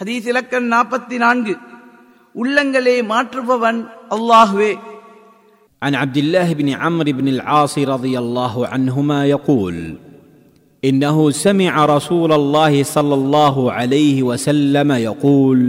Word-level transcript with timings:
ஹதீஸ் 0.00 0.26
இலக்கண் 0.30 0.66
நாற்பத்தி 0.72 1.16
நான்கு 1.22 1.52
உள்ளங்களை 2.42 2.96
மாற்றுபவன் 3.12 3.80
அல்லாஹுவே 4.16 4.72
عن 5.82 5.94
عبد 6.02 6.16
الله 6.16 6.48
بن 6.60 6.68
عمرو 6.82 7.12
بن 7.12 7.26
العاص 7.28 7.74
رضي 7.94 8.14
الله 8.18 8.54
عنهما 8.72 9.18
يقول 9.26 9.76
انه 10.84 11.16
سمع 11.30 11.72
رسول 11.96 12.30
الله 12.32 12.82
صلى 12.82 13.14
الله 13.14 13.56
عليه 13.72 14.22
وسلم 14.22 14.92
يقول 15.08 15.60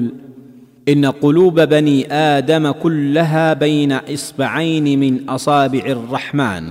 ان 0.87 1.05
قلوب 1.23 1.57
بني 1.59 2.13
ادم 2.13 2.71
كلها 2.83 3.53
بين 3.53 3.91
اصبعين 3.91 4.99
من 4.99 5.13
اصابع 5.29 5.83
الرحمن 5.97 6.65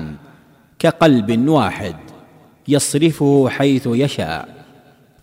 كقلب 0.78 1.48
واحد 1.48 1.96
يصرفه 2.68 3.48
حيث 3.48 3.86
يشاء 4.04 4.59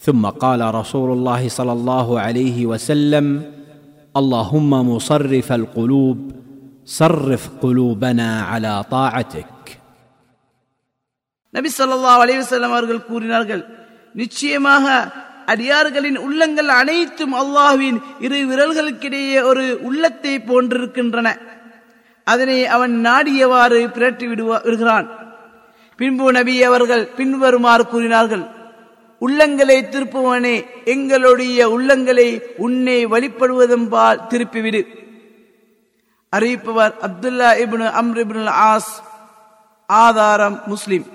ثم 0.01 0.23
قال 0.37 0.61
رسول 0.75 1.09
الله 1.11 1.41
صلى 1.49 1.73
الله 1.73 2.07
عليه 2.19 2.57
وسلم 2.65 3.25
اللهم 4.15 4.71
مصرف 4.89 5.47
القلوب 5.53 6.17
صرف 6.91 7.49
قلوبنا 7.61 8.29
على 8.43 8.73
طاعتك 8.91 9.53
நபி 11.53 11.69
ஸல்லல்லாஹு 11.71 12.19
அலைஹி 12.23 12.39
வஸல்லம் 12.41 12.73
அவர்கள் 12.73 13.07
கூறினார்கள் 13.07 13.63
நிச்சயமாக 14.15 14.85
அடியார்களின் 15.47 16.19
உள்ளங்கள் 16.19 16.71
அனைத்தும் 16.73 17.35
அல்லாஹ்வின் 17.37 17.97
இரு 18.19 18.37
விரல்களுக்கிடையே 18.49 19.39
ஒரு 19.43 19.65
உள்ளத்தை 19.81 20.33
போன்றிருக்கின்றன 20.41 21.27
அதனை 22.27 22.57
அவன் 22.75 22.93
நாடியவாறு 23.05 23.79
பிரட்டி 23.95 24.25
விடுவா- 24.27 24.63
விடுகிறான் 24.65 25.07
பின்பு 25.99 26.31
நபி 26.31 26.55
அவர்கள் 26.63 27.03
பின்வருமாறு 27.17 27.83
கூறினார்கள் 27.87 28.43
உள்ளங்களை 29.20 29.76
திருப்புவனே 29.92 30.56
எங்களுடைய 30.84 31.68
உள்ளங்களை 31.68 32.42
உன்னை 32.56 33.06
வழிபடுவதென்பால் 33.06 34.20
திருப்பிவிடு. 34.30 34.82
அறிவிப்பவர் 36.36 36.94
Abdullah 37.06 37.50
ibn 37.64 37.86
Amr ibn 38.02 38.50
As 38.70 38.92
ஆதாரம் 39.86 40.60
முஸ்லிம். 40.66 41.06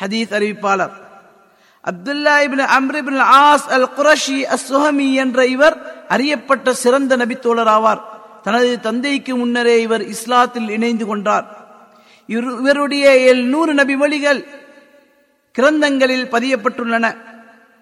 ஹதீஸ் 0.00 0.32
அறிவிப்பாளர். 0.38 0.94
Abdullah 1.90 2.34
ibn 2.46 2.66
Amr ibn 2.78 3.22
As 3.44 3.66
al 3.76 3.88
Qurashi 3.98 4.38
அஸ்ஹமி 4.56 5.08
என்ற 5.14 5.46
இவர் 5.46 5.76
அறியப்பட்ட 6.08 6.72
சிறந்த 6.72 7.16
நபித்தோழர் 7.16 7.72
ஆவார் 7.76 8.02
தனது 8.42 8.80
தந்தைக்கு 8.80 9.36
முன்னரே 9.36 9.80
இவர் 9.80 10.04
இஸ்லாத்தில் 10.14 10.68
இணைந்து 10.68 11.06
கொண்டார். 11.06 11.46
இவருடைய 12.26 13.06
எழுநூறு 13.30 13.74
நபி 13.74 13.94
வழிகள் 13.96 14.40
கிரந்தங்களில் 15.58 16.24
பதியப்பட்டுள்ளன. 16.24 17.16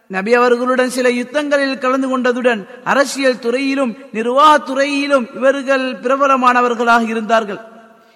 நபி 0.06 0.34
அவர்களுடன் 0.34 0.90
சில 0.90 1.08
யுத்தங்களில் 1.08 1.78
கலந்து 1.78 2.18
கொண்டதுடன் 2.18 2.66
அரசியல் 2.84 3.38
துறையிலும் 3.38 3.96
நிர்வாகத் 4.12 4.66
துறையிலும் 4.66 5.28
இவர்கள் 5.34 5.92
பிரபலமானவர்களாக 5.92 7.08
இருந்தார்கள். 7.08 7.58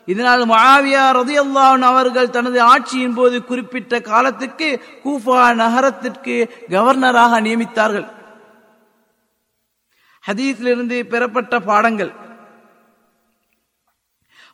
இதனால் 0.07 0.49
முஆவியா 0.49 1.11
ரதியல்லான் 1.11 1.81
அவர்கள் 1.81 2.31
தனது 2.31 2.63
ஆட்சியின் 2.63 3.15
போது 3.15 3.45
குறிப்பிட்ட 3.45 4.01
காலத்துக்கு 4.01 4.81
கூஃபா 5.05 5.55
நகரத்திற்கு 5.55 6.49
கவர்னராக 6.69 7.41
நியமித்தார்கள். 7.41 8.07
ஹதீஸிலிருந்து 10.27 11.03
பெறப்பட்ட 11.03 11.61
பாடங்கள். 11.61 12.23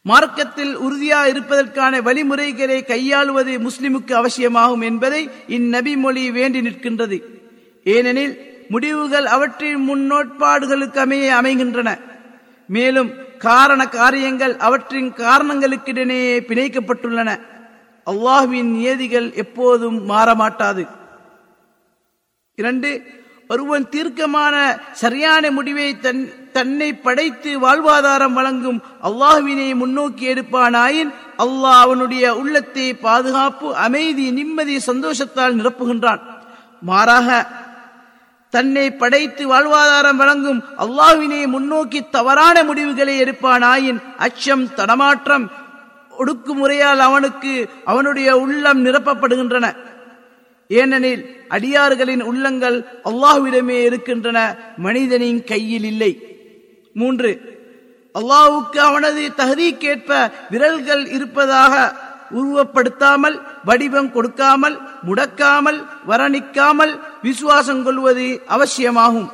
மார்க்கத்தில் 0.02 0.78
உறுதியா 0.78 1.26
இருப்பதற்கான 1.26 2.00
வழிமுறைகளை 2.00 2.84
கையாளுவது 2.84 3.58
முஸ்லிமுக்கு 3.58 4.12
அவசியமாகும் 4.12 4.80
என்பதை 4.80 5.30
இந்நபி 5.48 5.96
மொழி 5.96 6.30
வேண்டி 6.30 6.60
நிற்கின்றது. 6.60 7.22
ஏனெனில் 7.84 8.64
முடிவுகள் 8.68 9.26
அவற்றின் 9.26 9.88
முன்னோட்பாடுகளுக்கு 9.88 10.98
அமைய 10.98 11.36
அமைகின்றன. 11.36 11.98
மேலும் 12.66 13.12
காரண 13.38 13.88
காரியங்கள் 13.88 14.56
அவற்றின் 14.56 15.12
காரணங்களுக்கிடையே 15.12 16.40
பிணைக்கப்பட்டுள்ளன. 16.40 17.40
அல்லாஹுவின் 18.06 18.70
நியதிகள் 18.70 19.32
எப்போதும் 19.32 20.08
மாறமாட்டாது. 20.08 20.88
இரண்டு 22.54 23.02
ஒருவன் 23.48 23.88
தீர்க்கமான 23.88 24.80
சரியான 24.92 25.50
முடிவை 25.50 25.98
தன் 25.98 26.39
தன்னை 26.56 26.88
படைத்து 27.06 27.50
வாழ்வாதாரம் 27.64 28.36
வழங்கும் 28.38 28.78
அல்லாஹுவினை 29.08 29.68
முன்னோக்கி 29.82 30.24
எடுப்பானாயின் 30.32 31.10
அல்லாஹ் 31.44 31.80
அவனுடைய 31.84 32.24
உள்ளத்தை 32.40 32.86
பாதுகாப்பு 33.06 33.68
அமைதி 33.86 34.26
நிம்மதி 34.38 34.76
சந்தோஷத்தால் 34.90 35.58
நிரப்புகின்றான். 35.58 36.22
மாறாக 36.82 37.28
தன்னை 38.54 38.86
படைத்து 39.02 39.42
வாழ்வாதாரம் 39.52 40.20
வழங்கும் 40.22 40.60
அல்லாஹுவினை 40.84 41.42
முன்னோக்கி 41.46 42.00
தவறான 42.16 42.56
முடிவுகளை 42.64 43.14
எடுப்பானாயின் 43.24 44.00
அச்சம் 44.26 44.64
தடமாற்றம் 44.78 45.46
ஒடுக்குமுறையால் 46.20 47.02
அவனுக்கு 47.08 47.52
அவனுடைய 47.84 48.28
உள்ளம் 48.38 48.80
நிரப்பப்படுகின்றன. 48.86 49.66
ஏனெனில் 50.70 51.22
அடியார்களின் 51.56 52.24
உள்ளங்கள் 52.30 52.76
அல்லாஹுவிடமே 53.08 53.78
இருக்கின்றன 53.88 54.38
மனிதனின் 54.76 55.40
கையில் 55.44 55.86
இல்லை. 55.92 56.12
மூன்று. 56.92 57.58
அல்லாவுக்கு 58.14 58.78
அவனது 58.78 59.32
தகுதிக்கேற்ப 59.36 60.32
விரல்கள் 60.50 61.06
இருப்பதாக 61.06 61.94
உருவப்படுத்தாமல் 62.34 63.40
வடிவம் 63.64 64.12
கொடுக்காமல் 64.12 64.80
முடக்காமல் 65.06 65.86
வரணிக்காமல் 66.08 67.00
விசுவாசம் 67.22 67.82
கொள்வது 67.82 68.42
அவசியமாகும். 68.46 69.30